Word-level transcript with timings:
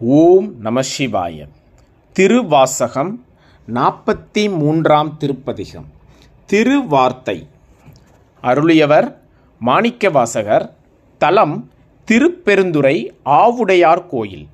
ஓம் 0.00 0.60
நம 0.60 0.80
சிவாய. 0.98 1.48
திருவாசகம் 2.12 3.24
நாற்பத்தி 3.74 4.58
மூன்றாம் 4.58 5.16
திருப்பதிகம். 5.16 5.86
திருவார்த்தை. 6.52 7.46
அருளியவர் 8.42 9.14
மாணிக்கவாசகர் 9.66 10.70
தலம் 11.18 11.70
திருப்பெருந்துறை 12.04 13.12
ஆவுடையார் 13.24 14.06
கோயில். 14.08 14.46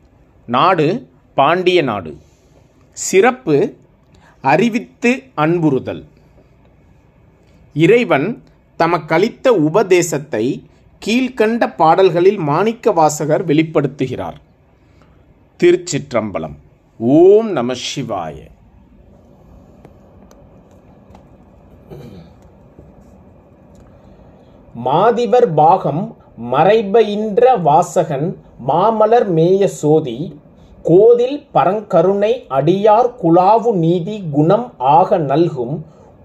நாடு 0.46 1.08
பாண்டிய 1.34 1.82
நாடு. 1.82 2.16
சிறப்பு 2.92 3.76
அறிவித்து 4.40 5.22
அன்புறுதல். 5.36 6.04
இறைவன் 7.74 8.42
தமக்களித்த 8.78 9.48
உபதேசத்தை 9.48 10.64
கீழ்க்கண்ட 11.06 11.76
பாடல்களில் 11.76 12.38
மாணிக்கவாசகர் 12.38 13.44
வெளிப்படுத்துகிறார். 13.44 14.36
திருச்சிற்றம்பலம். 15.60 16.54
ஓம் 17.00 17.48
நம 17.52 17.74
சிவாய. 17.82 18.38
மாதிவர் 24.74 25.46
பாகம் 25.54 26.02
மறைபயின்ற 26.52 27.52
வாசகன் 27.62 28.26
மாமலர் 28.68 29.28
மேய 29.28 29.68
சோதி 29.80 30.18
கோதில் 30.82 31.38
பரங்கருணை 31.54 32.32
அடியார் 32.48 33.10
குலாவு 33.22 33.72
நீதி 33.74 34.16
குணம் 34.30 34.66
ஆக 34.78 35.18
நல்கும் 35.30 35.76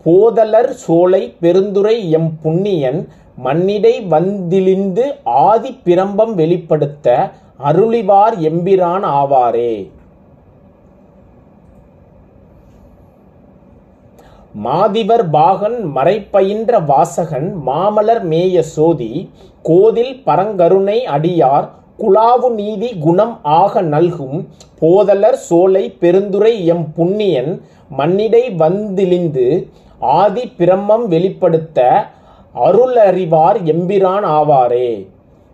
போதலர் 0.05 0.71
சோலை 0.85 1.23
பெருந்துரை 1.41 1.97
எம் 2.09 2.31
புண்ணியன் 2.43 2.99
மன்னிடை 3.39 3.93
வந்திழிந்து 4.07 5.05
ஆதி 5.43 5.71
பிரம்பம் 5.85 6.33
வெளிப்படுத்த 6.33 7.07
அருளிவார் 7.63 8.35
எம்பிரான் 8.49 9.05
ஆவாரே. 9.13 9.73
மாதிவர் 14.55 15.23
பாகன் 15.29 15.79
மறைப்பயின்ற 15.95 16.79
வாசகன் 16.85 17.49
மாமலர் 17.65 18.23
மேய 18.23 18.61
சோதி 18.75 19.11
கோதில் 19.65 20.15
பரங்கருணை 20.25 20.97
அடியார் 21.07 21.67
குலாவு 21.99 22.49
நீதி 22.51 22.89
குணம் 22.99 23.35
ஆக 23.53 23.81
நல்கும் 23.81 24.37
போதலர் 24.79 25.39
சோலை 25.39 25.83
பெருந்துரை 26.01 26.53
எம் 26.65 26.85
புண்ணியன் 26.93 27.51
மன்னிடை 27.97 28.43
வந்திழிந்து 28.55 29.47
ஆதி 30.13 30.43
பிரம்மம் 30.59 31.05
வெளிப்படுத்த 31.07 31.79
அருளறிவார் 32.55 33.57
எம்பிரான் 33.63 34.25
ஆவாரே. 34.25 35.07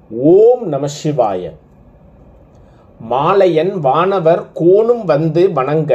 ஓம் 0.09 0.67
நம 0.67 0.87
சிவாய. 1.03 1.51
மாலையன் 3.09 3.79
வானவர் 3.79 4.43
கோணும் 4.53 5.05
வந்து 5.05 5.51
வணங்க 5.51 5.93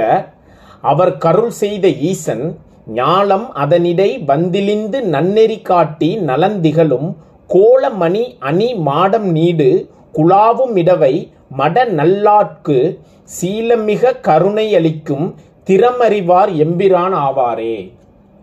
அவர் 0.80 1.18
கருள் 1.18 1.50
செய்த 1.50 1.88
ஈசன் 1.88 2.58
ஞாலம் 2.94 3.46
அதனிடை 3.54 4.24
வந்திலிந்து 4.24 5.00
நன்னெறி 5.00 5.62
காட்டி 5.62 6.16
நலந்திகளும் 6.16 7.14
கோலமணி 7.48 8.36
அணி 8.38 8.74
மாடம் 8.74 9.28
நீடு 9.30 9.88
குழாவும் 10.14 10.76
இடவை 10.76 11.32
மட 11.58 11.84
நல்லாட்கு 11.88 13.00
சீலமிக 13.40 14.12
கருணையளிக்கும் 14.22 15.34
திறமறிவார் 15.66 16.52
எம்பிரான் 16.64 17.14
ஆவாரே. 17.26 17.92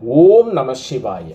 ஓம் 0.02 0.52
நம 0.52 0.72
சிவாய. 0.90 1.26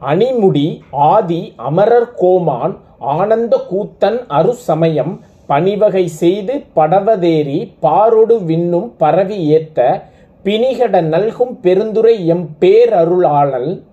அணிமுடி 0.00 0.80
ஆதி 0.90 1.52
அமரர் 1.56 2.14
கோமான் 2.14 2.76
ஆனந்த 2.98 3.60
கூத்தன் 3.70 4.18
அரு 4.28 4.54
சமயம் 4.54 5.20
பணிவகை 5.48 6.04
செய்து 6.04 6.64
படவதேறி 6.76 7.72
பாரொடு 7.82 8.36
விண்ணும் 8.44 8.92
பரவி 8.96 9.38
ஏத்த 9.56 10.02
பிணிகட 10.44 11.02
நல்கும் 11.02 11.58
பெருந்துரை 11.62 12.24
எம் 12.24 12.48
பேரருளாளல் 12.60 13.84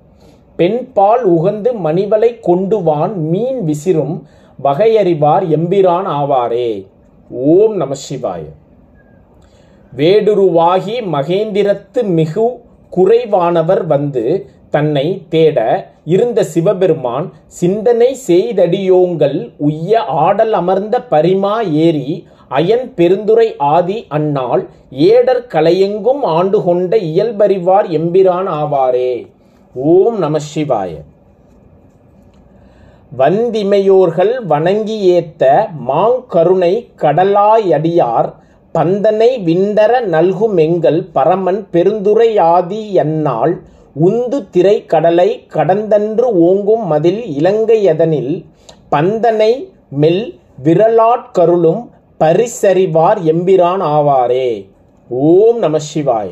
பெண்பால் 0.56 1.24
உகந்து 1.30 1.72
மணிவலை 1.84 2.30
கொண்டுவான் 2.48 3.16
மீன் 3.16 3.60
விசிறும் 3.66 4.16
வகையறிவார் 4.64 5.46
எம்பிரான் 5.58 6.08
ஆவாரே. 6.20 6.88
ஓம் 7.30 7.76
நம 7.76 7.96
சிவாய. 8.10 8.44
வேடுருவாகி 9.96 10.96
மகேந்திரத்து 11.12 12.04
மிகு 12.04 12.48
குறைவானவர் 12.90 13.86
வந்து 13.86 14.50
தன்னை 14.78 15.06
தேட 15.34 15.60
இருந்த 16.14 16.40
சிவபெருமான் 16.54 17.28
சிந்தனை 17.60 18.10
செய்தடியோங்கள் 18.28 19.38
உய்ய 19.68 20.02
ஆடல் 20.26 20.54
அமர்ந்த 20.54 20.96
பரிமா 21.14 21.56
ஏறி 21.86 22.10
அயன் 22.52 22.86
பெருந்துரை 22.98 23.48
ஆதி 23.70 23.98
அந்நாள் 24.18 24.64
ஏடர் 25.08 25.44
கலையெங்கும் 25.54 26.24
ஆண்டு 26.36 26.60
கொண்ட 26.64 26.96
இயல்பறிவார் 27.10 27.88
எம்பிரான் 27.98 28.50
ஆவாரே. 28.60 29.14
ஓம் 29.76 30.18
நம 30.20 30.40
சிவாய. 30.54 30.92
வந்திமையோர்கள் 33.12 34.34
வணங்கி 34.46 34.98
ஏத்த 35.18 35.44
மாங்கருணை 35.90 36.74
கடலாயடியார் 37.02 38.30
பந்தனை 38.76 39.30
விண்டர 39.44 39.92
நல்குமெங்கள் 40.14 41.00
பரமன் 41.14 41.62
பெருந்துரையாதி 41.74 42.82
என்னால் 43.04 43.54
உந்து 44.00 44.50
திரை 44.50 44.86
கடலை 44.86 45.46
கடந்தன்று 45.54 46.28
ஓங்கும் 46.40 46.86
மதில் 46.86 47.22
இலங்கையதனில் 47.26 48.46
பந்தனை 48.92 49.68
மெல் 49.90 50.40
விரலாட்கருளும் 50.64 51.90
பரிசறிவார் 52.20 53.20
எம்பிரான் 53.24 53.82
ஆவாரே. 53.82 54.70
ஓம் 55.10 55.58
நம 55.58 55.78
சிவாய. 55.94 56.30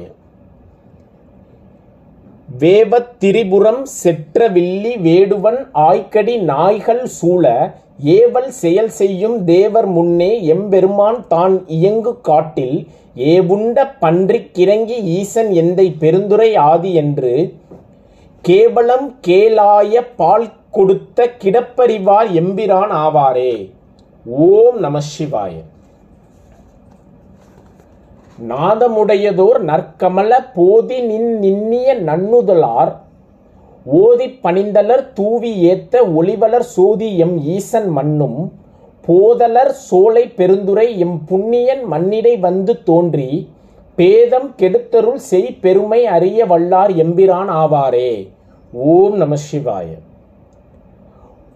வேவத்திரிபுரம் 2.59 3.81
செற்ற 3.83 4.39
செற்றவில்லி 4.43 4.93
வேடுவன் 4.97 5.67
ஆய்க்கடி 5.71 6.37
நாய்கள் 6.37 7.05
சூழ 7.05 7.73
ஏவல் 8.03 8.47
செயல் 8.47 8.89
செய்யும் 8.89 9.45
தேவர் 9.45 9.85
முன்னே 9.85 10.45
எம்பெருமான் 10.45 11.27
தான் 11.27 11.63
இயங்கு 11.67 12.21
காட்டில் 12.21 12.87
ஏவுண்ட 13.15 13.91
பன்றிக் 13.99 14.49
கிறங்கி 14.53 14.97
ஈசன் 15.03 15.51
எந்தை 15.51 15.85
பெருந்துரை 15.99 16.57
ஆதி 16.57 16.93
என்று 16.93 17.53
கேவலம் 18.41 19.19
கேளாய 19.21 20.01
பால் 20.15 20.49
கொடுத்த 20.71 21.29
கிடப்பறிவார் 21.43 22.29
எம்பிரான் 22.31 22.91
ஆவாரே. 22.91 23.71
ஓம் 24.25 24.79
நம 24.79 24.99
சிவாய. 24.99 25.53
நாதமுடையதோர் 28.49 29.59
நற்கமல 29.61 30.39
போதி 30.53 31.01
நின் 31.01 31.39
நின்னிய 31.39 31.95
நன்னுதலார் 31.95 32.93
ஓதி 33.85 34.27
பணிந்தலர் 34.43 35.13
தூவி 35.13 35.65
ஏத்த 35.65 36.01
ஒளிவலர் 36.15 36.67
சோதி 36.75 37.17
எம் 37.17 37.37
ஈசன் 37.45 37.89
மண்ணும் 37.89 38.53
போதலர் 39.07 39.73
சோலை 39.87 40.23
பெருந்துரை 40.37 40.97
எம் 40.97 41.17
புண்ணியன் 41.25 41.83
மண்ணிடை 41.91 42.39
வந்து 42.39 42.83
தோன்றி 42.83 43.49
பேதம் 43.95 44.47
கெடுத்தருள் 44.57 45.21
செய் 45.31 45.57
பெருமை 45.61 46.05
அறிய 46.05 46.45
வல்லார் 46.45 46.91
எம்பிரான் 47.03 47.51
ஆவாரே. 47.63 48.29
ஓம் 48.73 49.15
நம 49.15 49.35
சிவாய. 49.35 49.85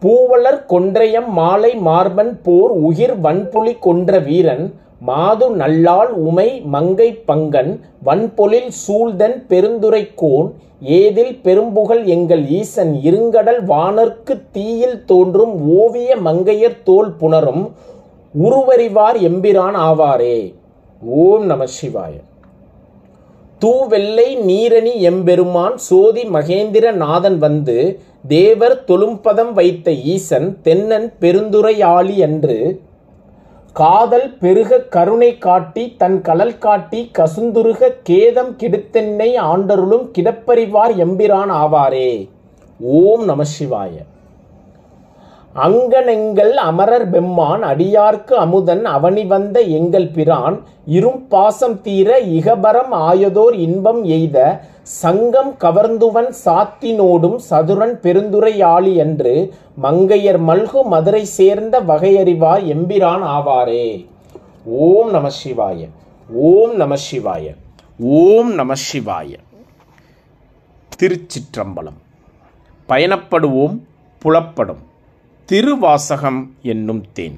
பூவலர் 0.01 0.61
கொன்றையம் 0.69 1.29
மாலை 1.29 1.75
மார்பன் 1.75 2.39
போர் 2.43 2.71
உயிர் 2.71 3.15
வன்புலி 3.19 3.73
கொன்ற 3.79 4.19
வீரன் 4.19 4.65
மாது 4.99 5.55
நல்லாள் 5.55 6.07
உமை 6.07 6.61
மங்கை 6.65 7.21
பங்கன் 7.27 7.79
வன்பொழில் 8.05 8.71
சூழ்தன் 8.87 9.37
பெருந்துரைக்கோன் 9.49 10.49
ஏதில் 10.81 11.35
பெரும்புகழ் 11.41 12.03
எங்கள் 12.05 12.47
ஈசன் 12.47 12.99
இருங்கடல் 13.03 13.61
வானர்க்கு 13.65 14.41
தீயில் 14.51 15.05
தோன்றும் 15.05 15.67
ஓவிய 15.77 16.15
மங்கையர் 16.15 16.83
தோல் 16.83 17.11
புணரும் 17.19 17.63
உருவறிவார் 18.33 19.17
எம்பிரான் 19.29 19.77
ஆவாரே. 19.89 20.53
ஓம் 21.01 21.45
நம 21.45 21.65
சிவாய. 21.65 22.13
தூவெல்லை 23.59 24.37
நீரணி 24.37 24.93
எம்பெருமான் 24.99 25.77
சோதி 25.77 26.23
மகேந்திர 26.23 26.91
நாதன் 26.91 27.37
வந்து 27.37 27.77
தேவர் 28.27 28.83
தொழும்பதம் 28.87 29.53
வைத்த 29.53 29.91
ஈசன் 29.91 30.57
தென்னன் 30.63 31.13
பெருந்துரையாளி 31.21 32.15
என்று 32.17 32.81
காதல் 33.71 34.37
பெருக 34.37 34.79
கருணை 34.79 35.37
காட்டி 35.37 35.95
தன் 35.97 36.21
கலல் 36.21 36.57
காட்டி 36.57 37.11
கசுந்துருக 37.17 37.89
கேதம் 38.03 38.55
கிடுத்தென்னை 38.57 39.37
ஆண்டருளும் 39.37 40.05
கிடப்பறிவார் 40.13 40.93
எம்பிரான் 41.05 41.51
ஆவாரே. 41.51 42.29
ஓம் 42.79 43.23
நம 43.23 43.43
சிவாய. 43.43 43.91
அங்கனெங்கள் 45.55 46.51
அமரர் 46.51 47.09
பெம்மான் 47.09 47.63
அடியார்க்கு 47.63 48.31
அமுதன் 48.31 48.85
அவனி 48.85 49.27
வந்த 49.27 49.59
எங்கள் 49.59 50.07
பிரான் 50.07 50.63
இரும் 50.85 51.27
பாசம் 51.27 51.81
தீர 51.81 52.19
இகபரம் 52.19 52.91
ஆயதோர் 52.91 53.53
இன்பம் 53.53 54.03
எய்த 54.03 54.61
சங்கம் 54.81 55.55
கவர்ந்துவன் 55.59 56.33
சாத்தினோடும் 56.45 57.39
சதுரன் 57.49 57.99
பெருந்துரையாளி 57.99 58.95
என்று 58.95 59.53
மங்கையர் 59.83 60.39
மல்கு 60.47 60.83
மதுரை 60.83 61.25
சேர்ந்த 61.25 61.81
வகையறிவார் 61.81 62.63
எம்பிரான் 62.65 63.23
ஆவாரே. 63.23 64.07
ஓம் 64.65 65.09
நம 65.09 65.29
சிவாய. 65.45 65.87
ஓம் 66.29 66.75
நம 66.75 66.95
சிவாய. 67.11 67.55
ஓம் 67.99 68.53
நம 68.53 68.73
சிவாய. 68.73 69.35
திருச்சிற்றம்பலம். 70.99 71.99
பயணப்படுவோம் 72.89 73.79
புலப்படும். 74.19 74.87
திருவாசகம் 75.49 76.55
என்னும் 76.61 77.05
தேன். 77.13 77.37